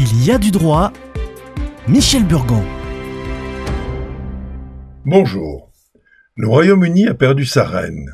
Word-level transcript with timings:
Il 0.00 0.24
y 0.24 0.30
a 0.30 0.38
du 0.38 0.52
droit. 0.52 0.92
Michel 1.88 2.24
Burgon. 2.24 2.62
Bonjour. 5.04 5.72
Le 6.36 6.46
Royaume-Uni 6.46 7.08
a 7.08 7.14
perdu 7.14 7.44
sa 7.44 7.64
reine. 7.64 8.08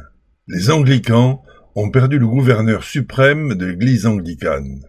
Les 0.49 0.71
anglicans 0.71 1.43
ont 1.75 1.91
perdu 1.91 2.19
le 2.19 2.27
gouverneur 2.27 2.85
suprême 2.85 3.53
de 3.53 3.67
l'Église 3.67 4.07
anglicane. 4.07 4.81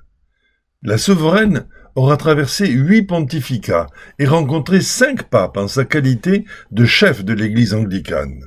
La 0.84 0.98
souveraine 0.98 1.66
aura 1.96 2.16
traversé 2.16 2.66
huit 2.66 3.04
pontificats 3.04 3.88
et 4.18 4.26
rencontré 4.26 4.80
cinq 4.80 5.24
papes 5.24 5.58
en 5.58 5.68
sa 5.68 5.84
qualité 5.84 6.46
de 6.72 6.86
chef 6.86 7.26
de 7.26 7.34
l'Église 7.34 7.74
anglicane. 7.74 8.40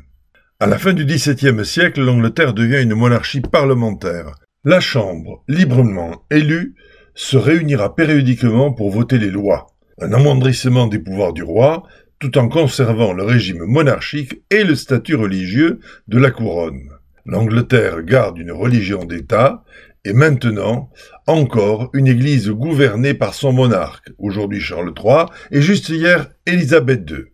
À 0.59 0.67
la 0.67 0.79
fin 0.79 0.95
du 0.95 1.05
XVIIe 1.05 1.67
siècle, 1.67 2.03
l'Angleterre 2.03 2.55
devient 2.55 2.83
une 2.83 2.95
monarchie 2.95 3.43
parlementaire. 3.43 4.37
La 4.65 4.81
Chambre, 4.81 5.45
librement 5.49 6.25
élue, 6.31 6.77
se 7.19 7.37
réunira 7.37 7.97
périodiquement 7.97 8.73
pour 8.73 8.93
voter 8.93 9.19
les 9.19 9.33
lois, 9.33 9.67
un 10.01 10.13
amoindrissement 10.13 10.87
des 10.87 11.01
pouvoirs 11.01 11.33
du 11.33 11.43
roi, 11.43 11.83
tout 12.21 12.39
en 12.39 12.49
conservant 12.49 13.13
le 13.13 13.25
régime 13.25 13.65
monarchique 13.65 14.41
et 14.51 14.63
le 14.63 14.77
statut 14.77 15.17
religieux 15.17 15.81
de 16.07 16.17
la 16.17 16.31
couronne. 16.31 16.91
L'Angleterre 17.27 18.03
garde 18.05 18.39
une 18.39 18.53
religion 18.53 19.05
d'État 19.05 19.65
et 20.05 20.13
maintenant 20.13 20.91
encore 21.27 21.91
une 21.93 22.07
église 22.07 22.51
gouvernée 22.51 23.15
par 23.15 23.35
son 23.35 23.53
monarque, 23.53 24.11
aujourd'hui 24.19 24.61
Charles 24.61 24.95
III, 24.97 25.27
et 25.51 25.61
juste 25.61 25.89
hier 25.89 26.29
Élisabeth 26.47 27.11
II. 27.11 27.25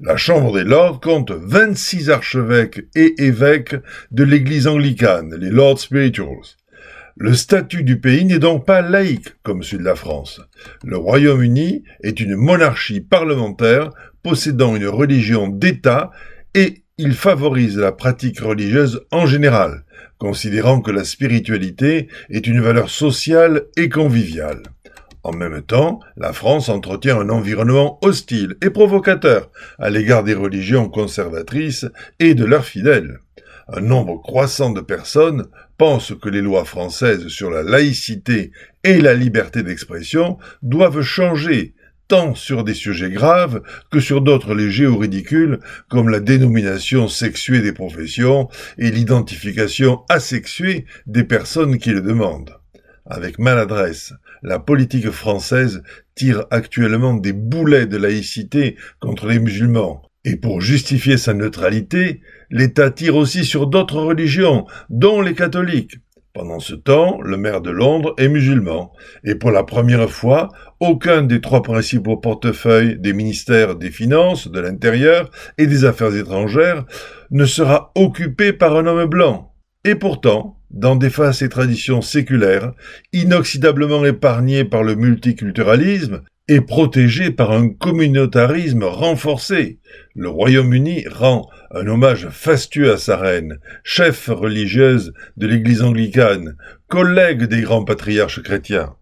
La 0.00 0.18
Chambre 0.18 0.52
des 0.52 0.64
Lords 0.64 1.00
compte 1.00 1.30
26 1.30 2.10
archevêques 2.10 2.82
et 2.94 3.14
évêques 3.22 3.76
de 4.10 4.22
l'église 4.22 4.66
anglicane, 4.66 5.34
les 5.34 5.50
Lords 5.50 5.80
Spirituals. 5.80 6.58
Le 7.16 7.32
statut 7.32 7.84
du 7.84 8.00
pays 8.00 8.24
n'est 8.24 8.40
donc 8.40 8.66
pas 8.66 8.82
laïque 8.82 9.34
comme 9.44 9.62
celui 9.62 9.78
de 9.78 9.88
la 9.88 9.94
France. 9.94 10.40
Le 10.84 10.96
Royaume-Uni 10.96 11.84
est 12.02 12.18
une 12.18 12.34
monarchie 12.34 13.00
parlementaire 13.00 13.90
possédant 14.24 14.74
une 14.74 14.88
religion 14.88 15.46
d'État 15.46 16.10
et 16.54 16.82
il 16.98 17.14
favorise 17.14 17.78
la 17.78 17.92
pratique 17.92 18.40
religieuse 18.40 19.02
en 19.12 19.26
général, 19.26 19.84
considérant 20.18 20.80
que 20.80 20.90
la 20.90 21.04
spiritualité 21.04 22.08
est 22.30 22.48
une 22.48 22.60
valeur 22.60 22.90
sociale 22.90 23.62
et 23.76 23.88
conviviale. 23.88 24.64
En 25.22 25.32
même 25.32 25.62
temps, 25.62 26.00
la 26.16 26.32
France 26.32 26.68
entretient 26.68 27.20
un 27.20 27.30
environnement 27.30 27.98
hostile 28.02 28.56
et 28.60 28.70
provocateur 28.70 29.50
à 29.78 29.88
l'égard 29.88 30.24
des 30.24 30.34
religions 30.34 30.88
conservatrices 30.88 31.86
et 32.18 32.34
de 32.34 32.44
leurs 32.44 32.64
fidèles 32.64 33.20
un 33.68 33.80
nombre 33.80 34.20
croissant 34.20 34.70
de 34.70 34.80
personnes 34.80 35.46
pensent 35.78 36.12
que 36.20 36.28
les 36.28 36.42
lois 36.42 36.64
françaises 36.64 37.28
sur 37.28 37.50
la 37.50 37.62
laïcité 37.62 38.52
et 38.82 39.00
la 39.00 39.14
liberté 39.14 39.62
d'expression 39.62 40.38
doivent 40.62 41.02
changer, 41.02 41.74
tant 42.08 42.34
sur 42.34 42.64
des 42.64 42.74
sujets 42.74 43.10
graves 43.10 43.62
que 43.90 44.00
sur 44.00 44.20
d'autres 44.20 44.54
légers 44.54 44.86
ou 44.86 44.98
ridicules, 44.98 45.58
comme 45.88 46.08
la 46.08 46.20
dénomination 46.20 47.08
sexuée 47.08 47.60
des 47.60 47.72
professions 47.72 48.48
et 48.78 48.90
l'identification 48.90 50.02
asexuée 50.08 50.84
des 51.06 51.24
personnes 51.24 51.78
qui 51.78 51.90
le 51.90 52.02
demandent. 52.02 52.56
Avec 53.06 53.38
maladresse, 53.38 54.14
la 54.42 54.58
politique 54.58 55.10
française 55.10 55.82
tire 56.14 56.46
actuellement 56.50 57.14
des 57.14 57.32
boulets 57.32 57.86
de 57.86 57.96
laïcité 57.96 58.76
contre 59.00 59.26
les 59.26 59.38
musulmans, 59.38 60.02
et 60.24 60.36
pour 60.36 60.60
justifier 60.60 61.16
sa 61.16 61.34
neutralité, 61.34 62.20
l'État 62.50 62.90
tire 62.90 63.16
aussi 63.16 63.44
sur 63.44 63.66
d'autres 63.66 64.00
religions, 64.00 64.66
dont 64.88 65.20
les 65.20 65.34
catholiques. 65.34 65.98
Pendant 66.32 66.58
ce 66.58 66.74
temps, 66.74 67.20
le 67.22 67.36
maire 67.36 67.60
de 67.60 67.70
Londres 67.70 68.14
est 68.18 68.28
musulman, 68.28 68.92
et 69.22 69.36
pour 69.36 69.52
la 69.52 69.62
première 69.62 70.10
fois, 70.10 70.48
aucun 70.80 71.22
des 71.22 71.40
trois 71.40 71.62
principaux 71.62 72.16
portefeuilles 72.16 72.98
des 72.98 73.12
ministères 73.12 73.76
des 73.76 73.92
Finances, 73.92 74.48
de 74.50 74.58
l'Intérieur 74.58 75.30
et 75.58 75.68
des 75.68 75.84
Affaires 75.84 76.16
étrangères 76.16 76.86
ne 77.30 77.44
sera 77.44 77.92
occupé 77.94 78.52
par 78.52 78.74
un 78.76 78.86
homme 78.86 79.08
blanc. 79.08 79.52
Et 79.84 79.94
pourtant, 79.94 80.58
dans 80.70 80.96
des 80.96 81.10
faces 81.10 81.42
et 81.42 81.48
traditions 81.48 82.02
séculaires, 82.02 82.72
inoxydablement 83.12 84.04
épargnées 84.04 84.64
par 84.64 84.82
le 84.82 84.96
multiculturalisme, 84.96 86.22
et 86.48 86.60
protégé 86.60 87.30
par 87.30 87.52
un 87.52 87.68
communautarisme 87.70 88.84
renforcé. 88.84 89.78
Le 90.14 90.28
Royaume-Uni 90.28 91.06
rend 91.08 91.48
un 91.70 91.86
hommage 91.86 92.28
fastueux 92.28 92.92
à 92.92 92.98
sa 92.98 93.16
reine, 93.16 93.58
chef 93.82 94.28
religieuse 94.28 95.14
de 95.36 95.46
l'Église 95.46 95.82
anglicane, 95.82 96.56
collègue 96.88 97.44
des 97.44 97.62
grands 97.62 97.84
patriarches 97.84 98.42
chrétiens. 98.42 98.94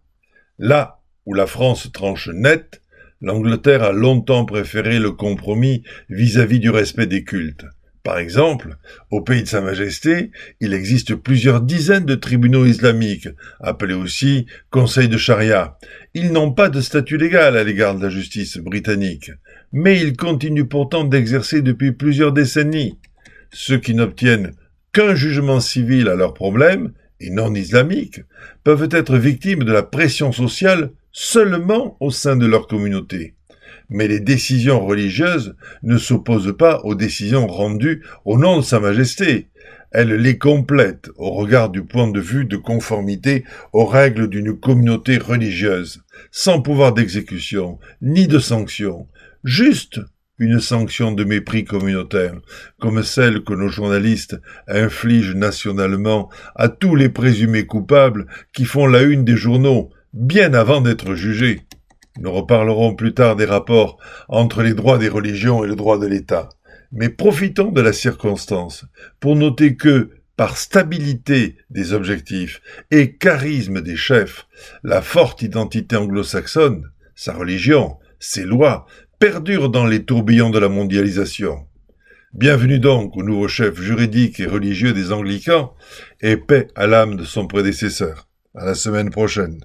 Là 0.58 1.00
où 1.26 1.34
la 1.34 1.46
France 1.46 1.90
tranche 1.92 2.28
net, 2.28 2.80
l'Angleterre 3.20 3.82
a 3.82 3.92
longtemps 3.92 4.44
préféré 4.44 4.98
le 4.98 5.10
compromis 5.10 5.82
vis-à-vis 6.08 6.58
-vis 6.58 6.60
du 6.60 6.70
respect 6.70 7.06
des 7.06 7.24
cultes. 7.24 7.66
Par 8.02 8.18
exemple, 8.18 8.76
au 9.10 9.20
pays 9.20 9.42
de 9.42 9.48
Sa 9.48 9.60
Majesté, 9.60 10.32
il 10.60 10.74
existe 10.74 11.14
plusieurs 11.14 11.60
dizaines 11.60 12.04
de 12.04 12.16
tribunaux 12.16 12.66
islamiques, 12.66 13.28
appelés 13.60 13.94
aussi 13.94 14.46
conseils 14.70 15.08
de 15.08 15.16
charia. 15.16 15.78
Ils 16.12 16.32
n'ont 16.32 16.52
pas 16.52 16.68
de 16.68 16.80
statut 16.80 17.16
légal 17.16 17.56
à 17.56 17.62
l'égard 17.62 17.94
de 17.94 18.02
la 18.02 18.10
justice 18.10 18.58
britannique, 18.58 19.30
mais 19.72 20.00
ils 20.00 20.16
continuent 20.16 20.66
pourtant 20.66 21.04
d'exercer 21.04 21.62
depuis 21.62 21.92
plusieurs 21.92 22.32
décennies. 22.32 22.98
Ceux 23.52 23.78
qui 23.78 23.94
n'obtiennent 23.94 24.52
qu'un 24.92 25.14
jugement 25.14 25.60
civil 25.60 26.08
à 26.08 26.16
leurs 26.16 26.34
problèmes, 26.34 26.92
et 27.20 27.30
non 27.30 27.54
islamiques, 27.54 28.22
peuvent 28.64 28.88
être 28.90 29.16
victimes 29.16 29.62
de 29.62 29.72
la 29.72 29.84
pression 29.84 30.32
sociale 30.32 30.90
seulement 31.12 31.96
au 32.00 32.10
sein 32.10 32.34
de 32.34 32.46
leur 32.46 32.66
communauté 32.66 33.34
mais 33.88 34.08
les 34.08 34.20
décisions 34.20 34.84
religieuses 34.84 35.54
ne 35.82 35.98
s'opposent 35.98 36.56
pas 36.56 36.80
aux 36.84 36.94
décisions 36.94 37.46
rendues 37.46 38.02
au 38.24 38.38
nom 38.38 38.58
de 38.58 38.62
Sa 38.62 38.80
Majesté. 38.80 39.48
Elles 39.90 40.14
les 40.14 40.38
complètent 40.38 41.10
au 41.16 41.32
regard 41.32 41.68
du 41.68 41.82
point 41.82 42.10
de 42.10 42.20
vue 42.20 42.46
de 42.46 42.56
conformité 42.56 43.44
aux 43.72 43.84
règles 43.84 44.28
d'une 44.28 44.58
communauté 44.58 45.18
religieuse, 45.18 46.02
sans 46.30 46.62
pouvoir 46.62 46.94
d'exécution, 46.94 47.78
ni 48.00 48.26
de 48.26 48.38
sanction, 48.38 49.06
juste 49.44 50.00
une 50.38 50.60
sanction 50.60 51.12
de 51.12 51.24
mépris 51.24 51.64
communautaire, 51.64 52.34
comme 52.80 53.02
celle 53.02 53.44
que 53.44 53.52
nos 53.52 53.68
journalistes 53.68 54.40
infligent 54.66 55.34
nationalement 55.34 56.30
à 56.56 56.68
tous 56.68 56.96
les 56.96 57.08
présumés 57.08 57.66
coupables 57.66 58.26
qui 58.52 58.64
font 58.64 58.86
la 58.86 59.02
une 59.02 59.24
des 59.24 59.36
journaux, 59.36 59.90
bien 60.12 60.52
avant 60.54 60.80
d'être 60.80 61.14
jugés. 61.14 61.60
Nous 62.18 62.30
reparlerons 62.30 62.94
plus 62.94 63.14
tard 63.14 63.36
des 63.36 63.44
rapports 63.44 63.98
entre 64.28 64.62
les 64.62 64.74
droits 64.74 64.98
des 64.98 65.08
religions 65.08 65.64
et 65.64 65.66
le 65.66 65.76
droit 65.76 65.98
de 65.98 66.06
l'État. 66.06 66.50
Mais 66.92 67.08
profitons 67.08 67.72
de 67.72 67.80
la 67.80 67.92
circonstance 67.92 68.84
pour 69.18 69.34
noter 69.34 69.76
que, 69.76 70.10
par 70.36 70.56
stabilité 70.56 71.56
des 71.70 71.92
objectifs 71.92 72.60
et 72.90 73.16
charisme 73.16 73.80
des 73.80 73.96
chefs, 73.96 74.46
la 74.82 75.00
forte 75.00 75.42
identité 75.42 75.96
anglo-saxonne, 75.96 76.90
sa 77.14 77.32
religion, 77.32 77.96
ses 78.18 78.44
lois, 78.44 78.86
perdurent 79.18 79.70
dans 79.70 79.86
les 79.86 80.04
tourbillons 80.04 80.50
de 80.50 80.58
la 80.58 80.68
mondialisation. 80.68 81.66
Bienvenue 82.34 82.78
donc 82.78 83.16
au 83.16 83.22
nouveau 83.22 83.46
chef 83.46 83.80
juridique 83.80 84.40
et 84.40 84.46
religieux 84.46 84.92
des 84.92 85.12
Anglicans, 85.12 85.74
et 86.20 86.36
paix 86.36 86.68
à 86.74 86.86
l'âme 86.86 87.16
de 87.16 87.24
son 87.24 87.46
prédécesseur. 87.46 88.28
À 88.54 88.64
la 88.64 88.74
semaine 88.74 89.10
prochaine. 89.10 89.60